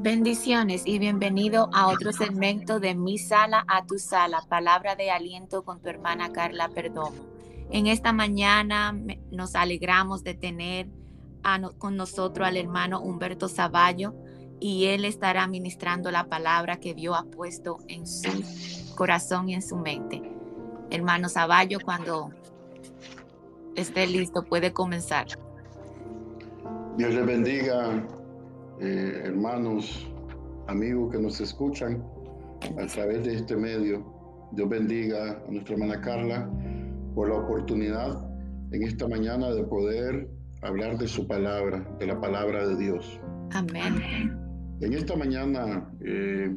[0.00, 5.64] Bendiciones y bienvenido a otro segmento de Mi Sala a Tu Sala, palabra de aliento
[5.64, 7.16] con tu hermana Carla Perdomo.
[7.72, 8.96] En esta mañana
[9.32, 10.86] nos alegramos de tener
[11.78, 14.14] con nosotros al hermano Humberto Zavallo
[14.60, 18.30] y él estará ministrando la palabra que Dios ha puesto en su
[18.94, 20.22] corazón y en su mente.
[20.90, 22.30] Hermano Zavallo, cuando
[23.74, 25.26] esté listo, puede comenzar.
[26.96, 28.06] Dios le bendiga
[28.80, 30.08] eh, hermanos,
[30.68, 32.04] amigos que nos escuchan
[32.78, 34.04] a través de este medio.
[34.52, 36.48] Dios bendiga a nuestra hermana Carla
[37.14, 38.24] por la oportunidad
[38.72, 40.28] en esta mañana de poder
[40.62, 43.20] hablar de su palabra, de la palabra de Dios.
[43.52, 44.38] Amén.
[44.80, 46.54] En esta mañana eh,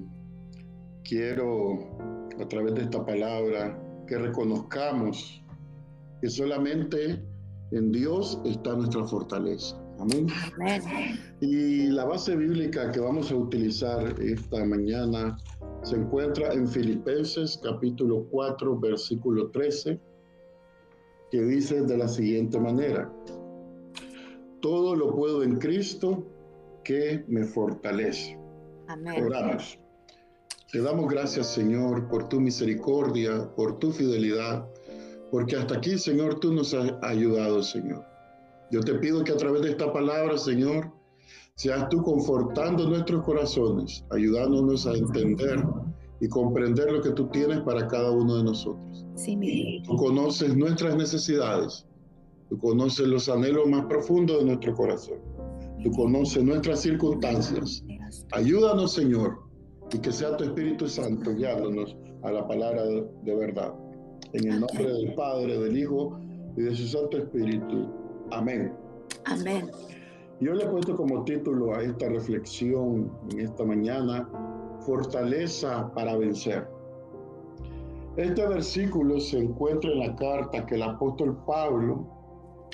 [1.04, 1.98] quiero,
[2.40, 5.44] a través de esta palabra, que reconozcamos
[6.22, 7.26] que solamente
[7.72, 9.81] en Dios está nuestra fortaleza.
[10.02, 10.28] Amén.
[11.42, 15.38] Y la base bíblica que vamos a utilizar esta mañana
[15.84, 20.00] se encuentra en Filipenses capítulo 4, versículo 13,
[21.30, 23.14] que dice de la siguiente manera,
[24.60, 26.26] todo lo puedo en Cristo
[26.84, 28.40] que me fortalece.
[28.88, 29.24] Amén.
[29.24, 29.78] Oramos.
[30.72, 34.68] Te damos gracias, Señor, por tu misericordia, por tu fidelidad,
[35.30, 38.11] porque hasta aquí, Señor, tú nos has ayudado, Señor.
[38.72, 40.92] Yo te pido que a través de esta palabra, Señor,
[41.56, 45.62] seas tú confortando nuestros corazones, ayudándonos a entender
[46.22, 49.06] y comprender lo que tú tienes para cada uno de nosotros.
[49.16, 51.86] Sí, mi Tú conoces nuestras necesidades,
[52.50, 55.20] tú conoces los anhelos más profundos de nuestro corazón,
[55.84, 57.84] tú conoces nuestras circunstancias.
[58.32, 59.40] Ayúdanos, Señor,
[59.94, 63.74] y que sea tu Espíritu Santo guiándonos a la palabra de verdad.
[64.34, 66.18] En el nombre del Padre, del Hijo
[66.56, 68.01] y de su Santo Espíritu.
[68.32, 68.74] Amén.
[69.26, 69.70] Amén.
[70.40, 74.28] Yo le he puesto como título a esta reflexión en esta mañana,
[74.86, 76.68] Fortaleza para vencer.
[78.18, 82.08] Este versículo se encuentra en la carta que el apóstol Pablo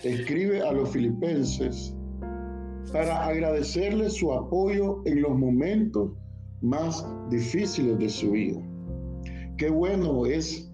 [0.04, 1.94] escribe a los filipenses
[2.94, 6.12] para agradecerles su apoyo en los momentos
[6.62, 8.62] más difíciles de su vida.
[9.58, 10.72] Qué bueno es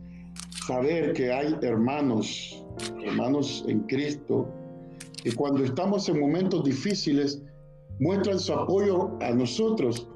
[0.68, 2.64] saber que hay hermanos,
[3.04, 4.48] hermanos en Cristo,
[5.24, 7.42] y cuando estamos en momentos difíciles
[8.00, 10.08] muestran su apoyo a nosotros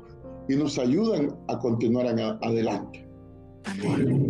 [0.49, 3.07] y nos ayudan a continuar adelante.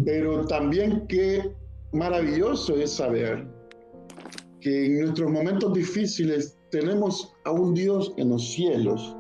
[0.06, 1.52] Pero también qué
[1.94, 3.48] maravilloso es saber
[4.62, 9.16] que en nuestros momentos difíciles tenemos a un Dios en los cielos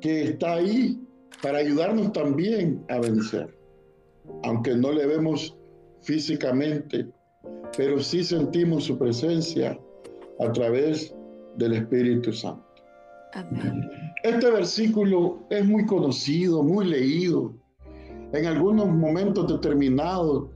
[0.00, 1.00] que está ahí
[1.42, 3.56] para ayudarnos también a vencer.
[4.44, 5.56] Aunque no le vemos
[6.02, 7.06] físicamente,
[7.76, 9.78] pero sí sentimos su presencia
[10.40, 11.14] a través
[11.56, 12.64] del Espíritu Santo.
[14.22, 17.52] Este versículo es muy conocido, muy leído.
[18.32, 20.48] En algunos momentos determinados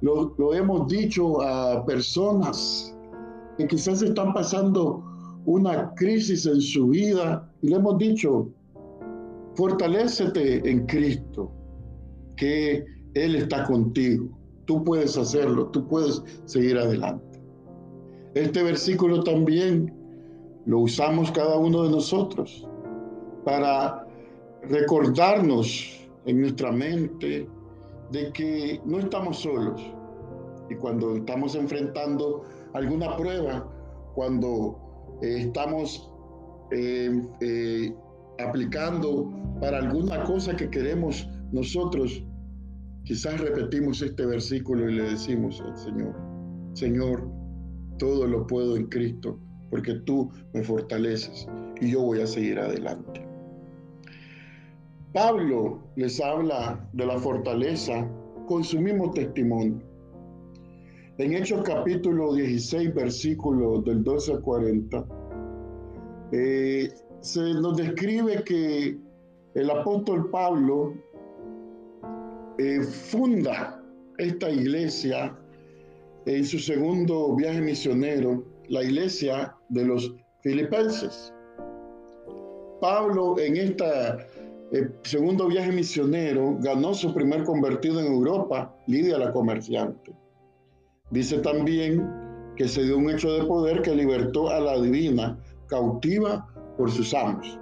[0.00, 2.96] lo, lo hemos dicho a personas
[3.56, 5.04] que quizás están pasando
[5.44, 8.48] una crisis en su vida y le hemos dicho,
[9.54, 11.50] fortalécete en Cristo,
[12.36, 12.84] que
[13.14, 14.28] Él está contigo.
[14.66, 17.27] Tú puedes hacerlo, tú puedes seguir adelante.
[18.38, 19.92] Este versículo también
[20.64, 22.64] lo usamos cada uno de nosotros
[23.44, 24.06] para
[24.62, 27.48] recordarnos en nuestra mente
[28.12, 29.82] de que no estamos solos.
[30.70, 32.44] Y cuando estamos enfrentando
[32.74, 33.66] alguna prueba,
[34.14, 36.08] cuando eh, estamos
[36.70, 37.92] eh, eh,
[38.38, 42.22] aplicando para alguna cosa que queremos nosotros,
[43.02, 46.14] quizás repetimos este versículo y le decimos al Señor,
[46.74, 47.37] Señor,
[47.98, 49.38] todo lo puedo en Cristo,
[49.70, 51.46] porque tú me fortaleces
[51.80, 53.26] y yo voy a seguir adelante.
[55.12, 58.08] Pablo les habla de la fortaleza
[58.46, 59.82] con su mismo testimonio.
[61.18, 65.04] En Hechos capítulo 16, versículos del 12 al 40,
[66.32, 68.96] eh, se nos describe que
[69.54, 70.94] el apóstol Pablo
[72.58, 73.82] eh, funda
[74.18, 75.36] esta iglesia
[76.28, 81.32] en su segundo viaje misionero la iglesia de los filipenses.
[82.82, 83.86] Pablo en este
[85.04, 90.12] segundo viaje misionero ganó su primer convertido en Europa, Lidia la comerciante.
[91.10, 92.06] Dice también
[92.56, 96.46] que se dio un hecho de poder que libertó a la divina cautiva
[96.76, 97.58] por sus amos.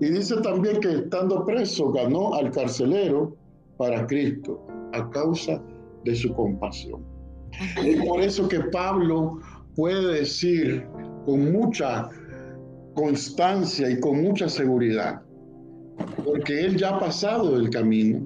[0.00, 3.36] Y dice también que estando preso ganó al carcelero
[3.76, 4.60] para Cristo
[4.92, 5.62] a causa
[6.04, 7.09] de su compasión.
[7.84, 9.40] Es por eso que Pablo
[9.76, 10.86] puede decir
[11.26, 12.08] con mucha
[12.94, 15.22] constancia y con mucha seguridad
[16.24, 18.20] porque él ya ha pasado el camino,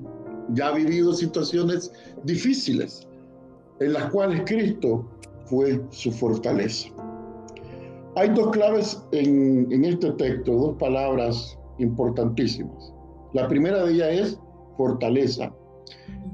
[0.51, 1.93] ya ha vivido situaciones
[2.25, 3.07] difíciles
[3.81, 5.09] en las cuales Cristo
[5.47, 6.89] fue su fortaleza.
[8.17, 12.93] Hay dos claves en, en este texto, dos palabras importantísimas.
[13.33, 14.41] La primera de ellas es
[14.77, 15.53] fortaleza.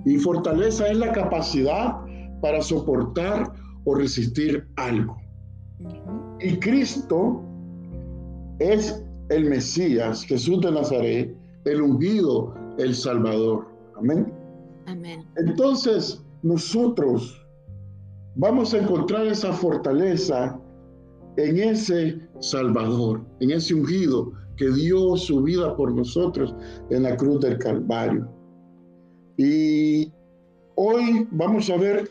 [0.05, 1.97] Y fortaleza es la capacidad
[2.41, 3.53] para soportar
[3.85, 5.17] o resistir algo.
[6.41, 7.43] Y Cristo
[8.59, 13.67] es el Mesías, Jesús de Nazaret, el ungido, el Salvador.
[13.97, 14.33] Amén.
[14.87, 15.25] Amén.
[15.37, 17.47] Entonces, nosotros
[18.37, 20.59] vamos a encontrar esa fortaleza
[21.37, 26.55] en ese Salvador, en ese ungido que dio su vida por nosotros
[26.91, 28.29] en la cruz del Calvario.
[29.37, 30.13] Y
[30.77, 32.11] hoy vamos a ver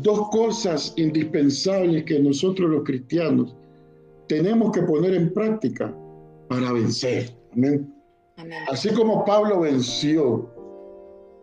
[0.00, 3.54] dos cosas indispensables que nosotros los cristianos
[4.28, 5.94] tenemos que poner en práctica
[6.48, 7.36] para vencer.
[7.52, 7.92] Amén.
[8.68, 10.48] Así como Pablo venció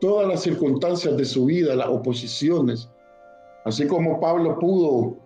[0.01, 2.89] todas las circunstancias de su vida, las oposiciones,
[3.65, 5.17] así como Pablo pudo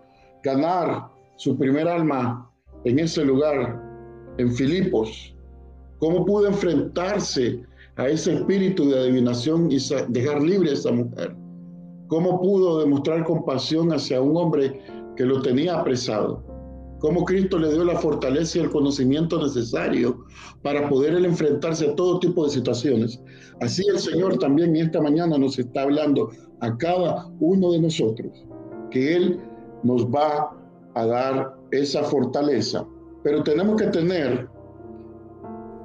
[0.42, 2.50] ganar su primer alma
[2.84, 3.80] en ese lugar,
[4.38, 5.34] en Filipos,
[5.98, 7.62] cómo pudo enfrentarse
[7.96, 11.36] a ese espíritu de adivinación y dejar libre a esa mujer,
[12.08, 14.80] cómo pudo demostrar compasión hacia un hombre
[15.16, 16.42] que lo tenía apresado
[17.04, 20.24] cómo Cristo le dio la fortaleza y el conocimiento necesario
[20.62, 23.20] para poder enfrentarse a todo tipo de situaciones.
[23.60, 26.30] Así el Señor también esta mañana nos está hablando
[26.60, 28.46] a cada uno de nosotros,
[28.90, 29.38] que Él
[29.82, 30.56] nos va
[30.94, 32.86] a dar esa fortaleza.
[33.22, 34.48] Pero tenemos que tener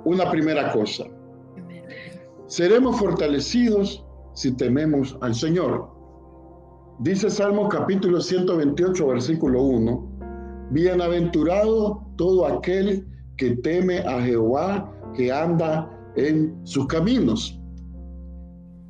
[0.05, 1.03] una primera cosa.
[2.49, 4.03] Seremos fortalecidos
[4.33, 5.87] si tememos al Señor.
[6.97, 13.05] Dice Salmo capítulo 128, versículo 1 Bienaventurado todo aquel
[13.37, 17.59] que teme a Jehová, que anda en sus caminos.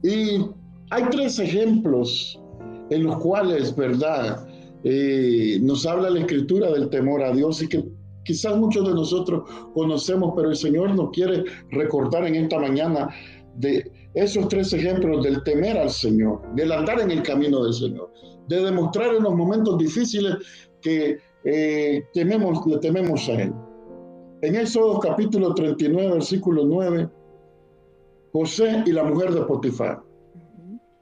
[0.04, 0.46] Y
[0.92, 2.42] hay tres ejemplos
[2.90, 4.48] en los cuales, ¿verdad?
[4.86, 7.84] Eh, nos habla la escritura del temor a Dios y que
[8.24, 13.10] quizás muchos de nosotros conocemos, pero el Señor nos quiere recordar en esta mañana
[13.60, 18.12] de esos tres ejemplos del temer al Señor, del andar en el camino del Señor,
[18.48, 20.36] de demostrar en los momentos difíciles
[20.82, 23.54] que eh, tememos, le tememos a Él.
[24.42, 27.10] En Éxodo capítulo 39, versículo 9,
[28.32, 30.02] José y la mujer de Potifar.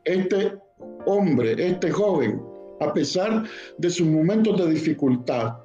[0.03, 0.57] Este
[1.05, 2.41] hombre, este joven,
[2.79, 3.43] a pesar
[3.77, 5.57] de sus momentos de dificultad,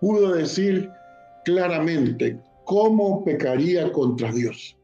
[0.00, 0.90] pudo decir
[1.46, 4.76] claramente cómo pecaría contra Dios.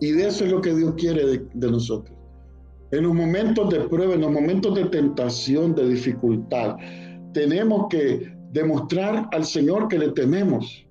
[0.00, 2.16] Y de eso es lo que Dios quiere de, de nosotros.
[2.90, 6.76] En los momentos de prueba, en los momentos de tentación, de dificultad,
[7.32, 10.86] tenemos que demostrar al Señor que le tememos,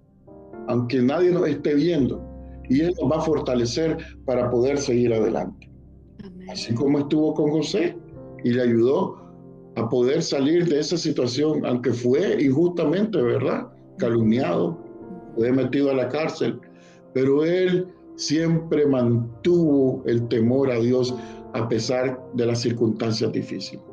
[0.68, 2.22] aunque nadie nos esté viendo,
[2.70, 5.70] y Él nos va a fortalecer para poder seguir adelante.
[6.50, 7.96] Así como estuvo con José
[8.44, 9.24] y le ayudó
[9.76, 13.68] a poder salir de esa situación, aunque fue injustamente, ¿verdad?
[13.98, 14.78] Calumniado,
[15.36, 16.60] fue metido a la cárcel,
[17.14, 21.16] pero él siempre mantuvo el temor a Dios
[21.54, 23.84] a pesar de las circunstancias difíciles.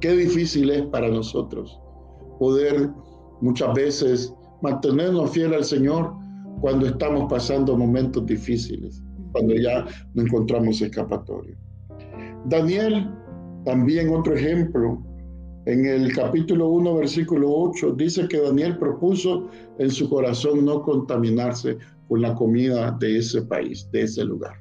[0.00, 1.78] Qué difícil es para nosotros
[2.38, 2.90] poder
[3.40, 6.14] muchas veces mantenernos fieles al Señor
[6.60, 9.02] cuando estamos pasando momentos difíciles,
[9.32, 11.56] cuando ya no encontramos escapatoria.
[12.46, 13.10] Daniel,
[13.64, 15.02] también otro ejemplo,
[15.66, 21.78] en el capítulo 1, versículo 8, dice que Daniel propuso en su corazón no contaminarse
[22.08, 24.60] con la comida de ese país, de ese lugar.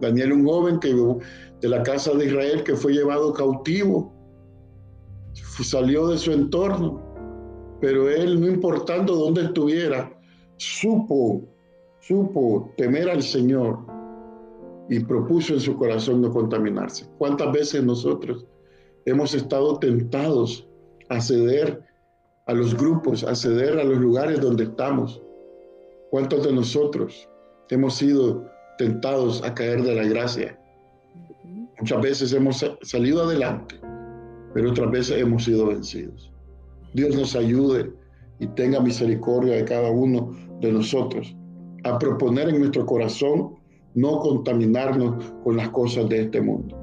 [0.00, 0.94] Daniel, un joven que
[1.60, 4.12] de la casa de Israel que fue llevado cautivo,
[5.64, 7.02] salió de su entorno,
[7.80, 10.10] pero él, no importando dónde estuviera,
[10.56, 11.42] supo,
[12.00, 13.78] supo temer al Señor
[14.88, 17.06] y propuso en su corazón no contaminarse.
[17.18, 18.46] ¿Cuántas veces nosotros
[19.04, 20.68] hemos estado tentados
[21.08, 21.82] a ceder
[22.46, 25.22] a los grupos, a ceder a los lugares donde estamos?
[26.16, 27.28] ¿Cuántos de nosotros
[27.68, 28.42] hemos sido
[28.78, 30.58] tentados a caer de la gracia?
[31.78, 33.78] Muchas veces hemos salido adelante,
[34.54, 36.32] pero otras veces hemos sido vencidos.
[36.94, 37.92] Dios nos ayude
[38.38, 41.36] y tenga misericordia de cada uno de nosotros
[41.84, 43.56] a proponer en nuestro corazón
[43.94, 46.78] no contaminarnos con las cosas de este mundo.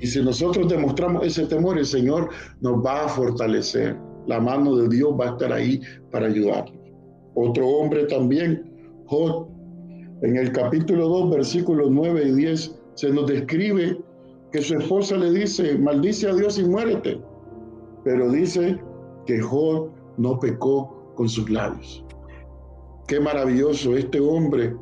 [0.00, 2.28] Y si nosotros demostramos ese temor, el Señor
[2.60, 3.98] nos va a fortalecer.
[4.26, 6.79] La mano de Dios va a estar ahí para ayudarnos.
[7.42, 8.70] Otro hombre también,
[9.06, 9.46] Jod,
[10.20, 13.98] en el capítulo 2, versículos 9 y 10, se nos describe
[14.52, 17.18] que su esposa le dice, maldice a Dios y muérete.
[18.04, 18.78] Pero dice,
[19.26, 22.04] que Job no pecó con sus labios.
[23.06, 24.76] Qué maravilloso este hombre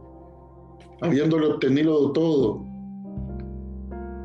[1.00, 2.64] habiéndolo obtenido todo,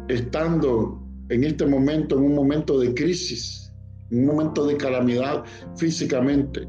[0.08, 1.00] estando
[1.30, 3.72] en este momento, en un momento de crisis,
[4.10, 5.44] en un momento de calamidad
[5.76, 6.68] físicamente,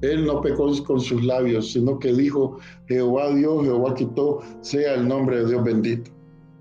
[0.00, 5.08] él no pecó con sus labios, sino que dijo, Jehová Dios, Jehová quitó, sea el
[5.08, 6.10] nombre de Dios bendito.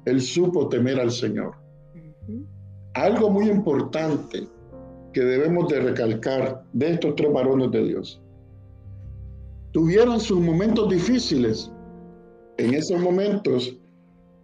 [0.06, 1.56] Él supo temer al Señor.
[2.94, 4.48] Algo muy importante
[5.14, 8.22] que debemos de recalcar de estos tres varones de Dios.
[9.72, 11.72] Tuvieron sus momentos difíciles.
[12.58, 13.78] En esos momentos,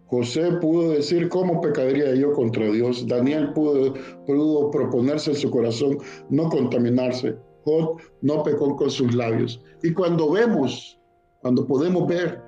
[0.07, 3.07] José pudo decir cómo pecaría yo contra Dios.
[3.07, 3.95] Daniel pudo,
[4.27, 5.97] pudo proponerse en su corazón
[6.29, 7.35] no contaminarse.
[7.65, 9.61] Job no pecó con sus labios.
[9.81, 10.99] Y cuando vemos,
[11.41, 12.41] cuando podemos ver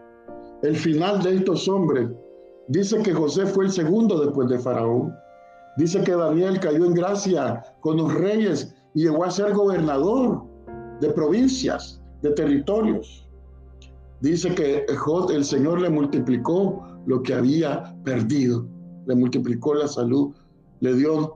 [0.64, 2.10] el final de estos hombres,
[2.68, 5.14] dice que José fue el segundo después de Faraón.
[5.78, 10.44] Dice que Daniel cayó en gracia con los reyes y llegó a ser gobernador
[11.02, 13.28] de provincias, de territorios.
[14.22, 14.86] Dice que
[15.30, 18.66] el Señor le multiplicó lo que había perdido,
[19.06, 20.34] le multiplicó la salud,
[20.80, 21.36] le dio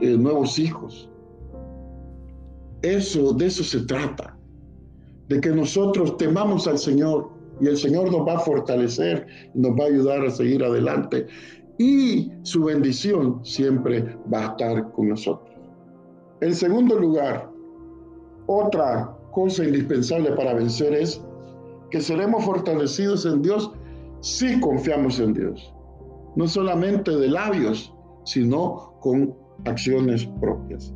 [0.00, 1.08] eh, nuevos hijos.
[2.82, 4.36] Eso, de eso se trata,
[5.28, 9.84] de que nosotros temamos al Señor y el Señor nos va a fortalecer, nos va
[9.84, 11.26] a ayudar a seguir adelante
[11.78, 15.50] y su bendición siempre va a estar con nosotros.
[16.40, 17.50] En segundo lugar,
[18.46, 21.22] otra cosa indispensable para vencer es
[21.90, 23.70] que seremos fortalecidos en Dios
[24.20, 25.74] si confiamos en Dios.
[26.36, 29.34] No solamente de labios, sino con
[29.64, 30.94] acciones propias.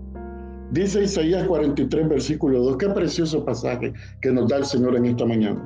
[0.73, 5.25] Dice Isaías 43, versículo 2, qué precioso pasaje que nos da el Señor en esta
[5.25, 5.63] mañana.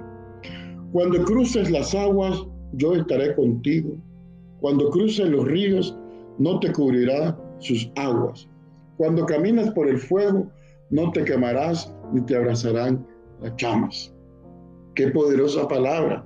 [0.93, 3.97] Cuando cruces las aguas, yo estaré contigo.
[4.61, 5.97] Cuando cruces los ríos,
[6.39, 8.49] no te cubrirá sus aguas.
[8.99, 10.51] Cuando camines por el fuego,
[10.91, 13.07] no te quemarás ni te abrazarán
[13.41, 14.13] las llamas.
[14.95, 16.23] Qué poderosa palabra.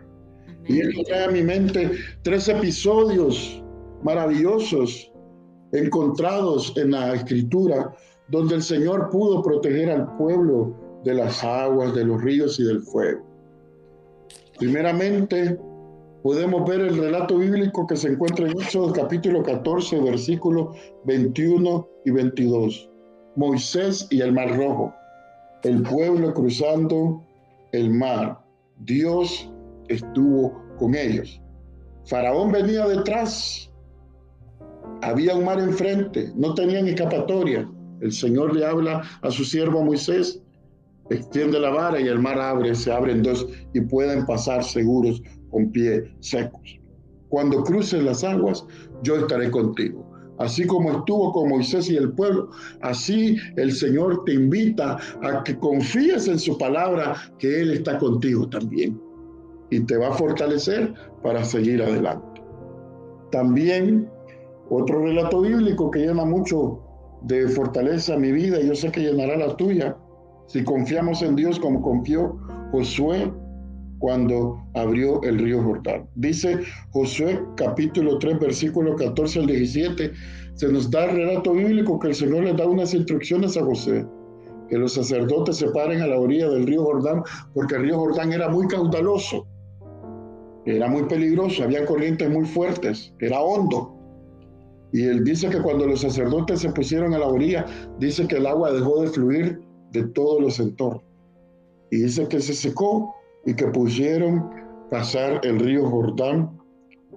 [0.67, 3.63] Y esto trae a mi mente tres episodios
[4.03, 5.13] maravillosos
[5.73, 7.95] encontrados en la escritura
[8.29, 12.81] donde el Señor pudo proteger al pueblo de las aguas, de los ríos y del
[12.81, 13.23] fuego.
[14.59, 15.59] Primeramente,
[16.23, 22.11] podemos ver el relato bíblico que se encuentra en Éxodo capítulo 14, versículos 21 y
[22.11, 22.91] 22.
[23.37, 24.95] Moisés y el mar rojo,
[25.65, 27.21] el pueblo cruzando
[27.73, 28.41] el mar.
[28.79, 29.51] Dios
[29.89, 31.41] estuvo con ellos.
[32.07, 33.71] Faraón venía detrás.
[35.03, 37.69] Había un mar enfrente, no tenían escapatoria.
[38.01, 40.41] El Señor le habla a su siervo Moisés,
[41.11, 45.71] extiende la vara y el mar abre, se abren dos y pueden pasar seguros con
[45.71, 46.81] pies secos.
[47.29, 48.65] Cuando cruces las aguas,
[49.03, 50.11] yo estaré contigo.
[50.39, 52.51] Así como estuvo con Moisés y el pueblo,
[52.83, 58.49] así el Señor te invita a que confíes en su palabra, que Él está contigo
[58.49, 59.01] también
[59.71, 62.43] y te va a fortalecer para seguir adelante.
[63.31, 64.09] También
[64.71, 66.84] otro relato bíblico que llena mucho
[67.27, 69.97] de fortaleza mi vida y yo sé que llenará la tuya.
[70.47, 72.39] Si confiamos en Dios como confió
[72.71, 73.33] Josué
[73.99, 76.07] cuando abrió el río Jordán.
[76.17, 76.59] Dice
[76.91, 80.13] Josué capítulo 3 versículo 14 al 17,
[80.55, 84.07] se nos da el relato bíblico que el Señor le da unas instrucciones a José,
[84.69, 87.23] que los sacerdotes se paren a la orilla del río Jordán,
[87.55, 89.47] porque el río Jordán era muy caudaloso,
[90.67, 93.95] era muy peligroso, había corrientes muy fuertes, era hondo.
[94.95, 97.67] Y él dice que cuando los sacerdotes se pusieron a la orilla,
[97.99, 99.61] dice que el agua dejó de fluir
[99.91, 101.03] de todos los entornos.
[101.91, 103.13] Y dice que se secó
[103.45, 104.49] y que pusieron
[104.93, 106.57] pasar el río Jordán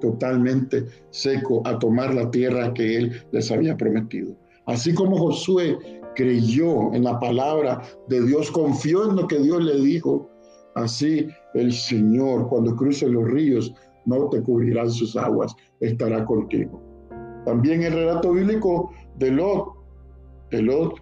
[0.01, 4.35] totalmente seco a tomar la tierra que él les había prometido.
[4.65, 5.77] Así como Josué
[6.15, 10.27] creyó en la palabra de Dios, confió en lo que Dios le dijo,
[10.73, 13.71] así el Señor cuando cruce los ríos
[14.07, 16.86] no te cubrirán sus aguas, estará contigo.
[17.47, 19.69] También el relato bíblico de Lot,
[20.51, 20.95] de Lot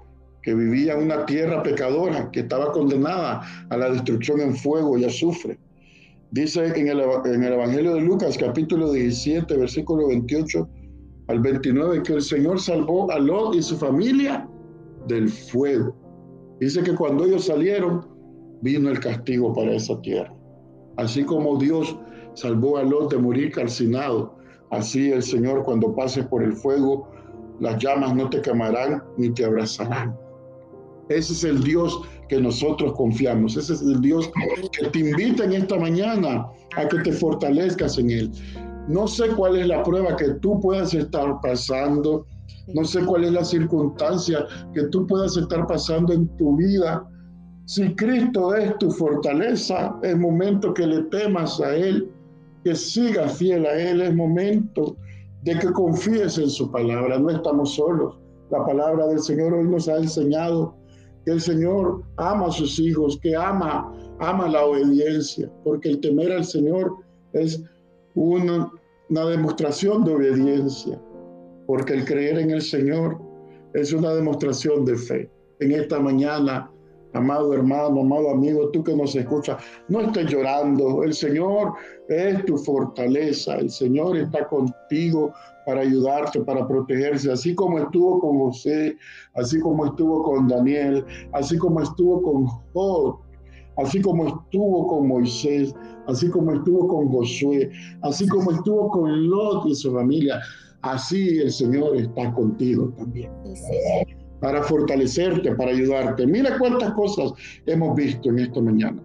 [0.44, 5.06] que vivía en una tierra pecadora, que estaba condenada a la destrucción en fuego y
[5.06, 5.58] azufre.
[6.30, 10.70] Dice en el, en el Evangelio de Lucas, capítulo 17, versículo 28
[11.30, 14.48] al 29, que el Señor salvó a Lot y su familia
[15.08, 15.96] del fuego.
[16.60, 18.06] Dice que cuando ellos salieron,
[18.62, 20.32] vino el castigo para esa tierra.
[20.98, 21.98] Así como Dios
[22.36, 24.35] salvó a Lot de morir calcinado,
[24.76, 27.08] Así el Señor cuando pases por el fuego,
[27.62, 30.14] las llamas no te quemarán ni te abrazarán.
[31.08, 33.56] Ese es el Dios que nosotros confiamos.
[33.56, 34.30] Ese es el Dios
[34.78, 38.32] que te invita en esta mañana a que te fortalezcas en Él.
[38.90, 42.26] No sé cuál es la prueba que tú puedas estar pasando.
[42.74, 47.08] No sé cuál es la circunstancia que tú puedas estar pasando en tu vida.
[47.66, 52.12] Si Cristo es tu fortaleza, es momento que le temas a Él
[52.66, 54.02] que sigas fiel a Él.
[54.02, 54.98] Es momento
[55.44, 57.20] de que confíes en su palabra.
[57.20, 58.18] No estamos solos.
[58.50, 60.76] La palabra del Señor hoy nos ha enseñado
[61.24, 66.32] que el Señor ama a sus hijos, que ama, ama la obediencia, porque el temer
[66.32, 66.92] al Señor
[67.34, 67.64] es
[68.16, 68.72] una,
[69.10, 71.00] una demostración de obediencia,
[71.68, 73.20] porque el creer en el Señor
[73.76, 75.32] es una demostración de fe.
[75.60, 76.72] En esta mañana,
[77.16, 81.04] amado hermano, amado amigo, tú que nos escuchas, no estés llorando.
[81.04, 81.74] El Señor
[82.10, 83.56] es tu fortaleza.
[83.56, 85.32] El Señor está contigo
[85.66, 88.96] para ayudarte, para protegerse, así como estuvo con José,
[89.34, 91.04] así como estuvo con Daniel,
[91.34, 93.18] así como estuvo con Job,
[93.78, 95.74] así como estuvo con Moisés,
[96.08, 97.72] así como estuvo con Josué,
[98.04, 100.40] así como estuvo con Lot y su familia,
[100.82, 103.32] así el Señor está contigo también.
[104.42, 106.28] Para fortalecerte, para ayudarte.
[106.28, 107.32] Mira cuántas cosas
[107.66, 109.02] hemos visto en esta mañana.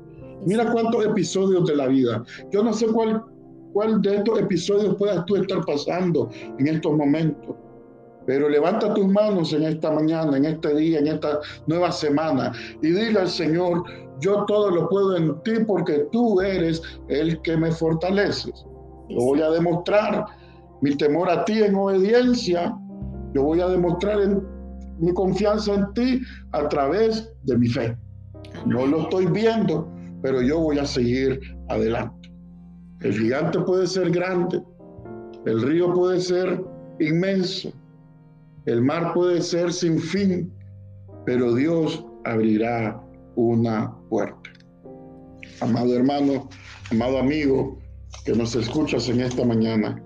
[0.46, 2.25] Mira cuántos episodios de la vida.
[2.50, 3.22] Yo no sé cuál
[3.72, 7.56] cuál de estos episodios puedas tú estar pasando en estos momentos.
[8.26, 12.88] Pero levanta tus manos en esta mañana, en este día, en esta nueva semana y
[12.88, 13.82] dile al Señor,
[14.20, 18.66] yo todo lo puedo en ti porque tú eres el que me fortaleces.
[19.08, 20.26] Lo voy a demostrar
[20.82, 22.76] mi temor a ti en obediencia.
[23.34, 24.42] Yo voy a demostrar en,
[25.00, 27.97] mi confianza en ti a través de mi fe.
[28.66, 29.88] No lo estoy viendo,
[30.23, 32.30] pero yo voy a seguir adelante.
[33.00, 34.62] El gigante puede ser grande,
[35.47, 36.62] el río puede ser
[36.99, 37.73] inmenso,
[38.66, 40.52] el mar puede ser sin fin,
[41.25, 43.00] pero Dios abrirá
[43.37, 44.50] una puerta.
[45.61, 46.49] Amado hermano,
[46.90, 47.78] amado amigo
[48.26, 50.02] que nos escuchas en esta mañana,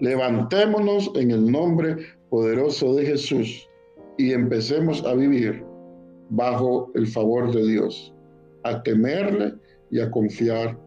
[0.00, 1.96] levantémonos en el nombre
[2.28, 3.65] poderoso de Jesús
[4.18, 5.64] y empecemos a vivir
[6.30, 8.14] bajo el favor de Dios,
[8.64, 9.54] a temerle
[9.90, 10.78] y a confiar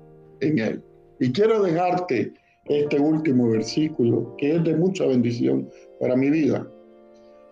[0.42, 0.84] en Él.
[1.20, 2.34] Y quiero dejarte
[2.66, 6.68] este último versículo que es de mucha bendición para mi vida.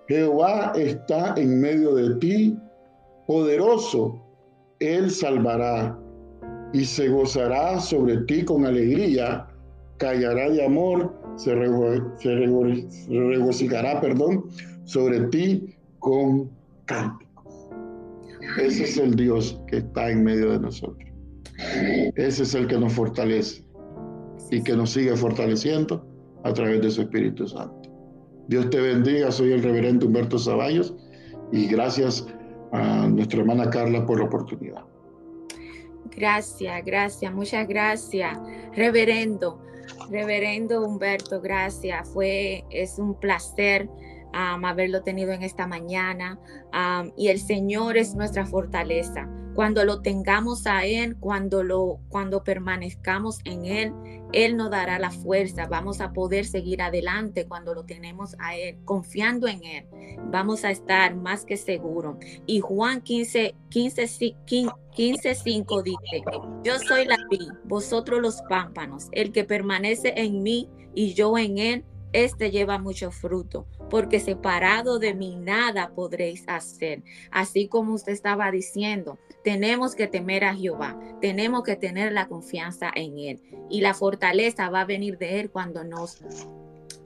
[0.07, 2.57] Jehová está en medio de ti,
[3.25, 4.21] poderoso,
[4.79, 5.99] Él salvará
[6.73, 9.47] y se gozará sobre ti con alegría,
[9.97, 14.45] callará de amor, se, regocijará, perdón,
[14.85, 16.49] sobre ti con
[16.85, 17.27] cánticos.
[18.57, 21.09] Ese es el Dios que está en medio de nosotros.
[22.15, 23.63] Ese es el que nos fortalece
[24.51, 26.05] y que nos sigue fortaleciendo
[26.43, 27.89] a través de su Espíritu Santo.
[28.47, 30.95] Dios te bendiga, soy el reverendo Humberto Zaballos
[31.51, 32.25] y gracias
[32.71, 34.83] a nuestra hermana Carla por la oportunidad.
[36.15, 38.37] Gracias, gracias, muchas gracias,
[38.73, 39.61] reverendo,
[40.09, 42.09] reverendo Humberto, gracias.
[42.09, 43.89] Fue, es un placer
[44.37, 46.39] haberlo tenido en esta mañana
[47.15, 49.29] y el Señor es nuestra fortaleza.
[49.55, 53.91] Cuando lo tengamos a Él, cuando, lo, cuando permanezcamos en Él,
[54.31, 55.65] Él nos dará la fuerza.
[55.65, 59.87] Vamos a poder seguir adelante cuando lo tenemos a Él, confiando en Él.
[60.29, 62.17] Vamos a estar más que seguros.
[62.45, 66.23] Y Juan 15, 15, 15, 5 dice,
[66.63, 71.57] yo soy la vid, vosotros los pámpanos, el que permanece en mí y yo en
[71.57, 77.03] Él este lleva mucho fruto, porque separado de mí nada podréis hacer.
[77.31, 82.91] Así como usted estaba diciendo, tenemos que temer a Jehová, tenemos que tener la confianza
[82.93, 83.41] en Él.
[83.69, 86.19] Y la fortaleza va a venir de Él cuando nos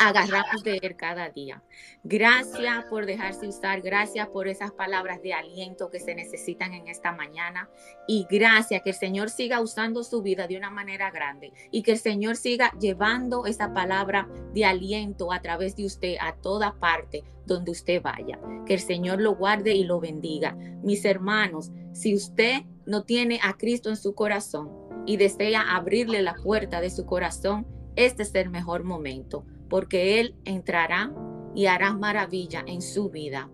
[0.01, 1.61] agarramos de Él cada día.
[2.03, 7.11] Gracias por dejarse usar, gracias por esas palabras de aliento que se necesitan en esta
[7.11, 7.69] mañana
[8.07, 11.91] y gracias que el Señor siga usando su vida de una manera grande y que
[11.91, 17.23] el Señor siga llevando esa palabra de aliento a través de usted a toda parte
[17.45, 18.39] donde usted vaya.
[18.65, 20.55] Que el Señor lo guarde y lo bendiga.
[20.83, 24.71] Mis hermanos, si usted no tiene a Cristo en su corazón
[25.05, 30.35] y desea abrirle la puerta de su corazón, este es el mejor momento porque Él
[30.43, 31.11] entrará
[31.55, 33.49] y hará maravilla en su vida.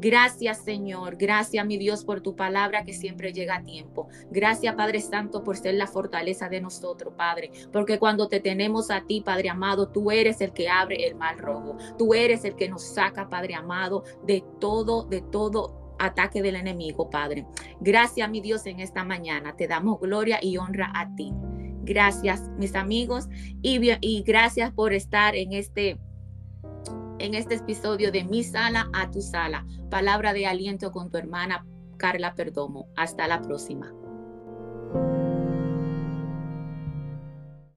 [0.00, 4.08] Gracias Señor, gracias mi Dios por tu palabra que siempre llega a tiempo.
[4.30, 9.02] Gracias Padre Santo por ser la fortaleza de nosotros, Padre, porque cuando te tenemos a
[9.02, 11.76] ti, Padre amado, tú eres el que abre el mal rojo.
[11.98, 17.10] Tú eres el que nos saca, Padre amado, de todo, de todo ataque del enemigo,
[17.10, 17.44] Padre.
[17.80, 19.56] Gracias mi Dios en esta mañana.
[19.56, 21.34] Te damos gloria y honra a ti.
[21.88, 23.28] Gracias, mis amigos,
[23.62, 25.98] y, gracias por estar en este
[27.18, 29.66] en este episodio de Mi Sala a tu Sala.
[29.90, 32.88] Palabra de aliento con tu hermana Carla Perdomo.
[32.94, 33.92] Hasta la próxima.